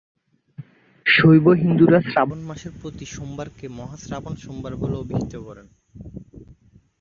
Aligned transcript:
শৈব 1.05 1.45
হিন্দুরা 1.61 1.99
শ্রাবণ 2.01 2.39
মাসের 2.41 2.73
প্রতি 2.81 3.05
সোমবার 3.05 3.47
কে 3.57 3.65
মহা 3.69 3.97
শ্রাবণ 3.97 4.33
সোমবার 4.35 4.73
বলে 4.75 4.95
অভিহিত 4.95 5.33
করেন। 5.47 5.67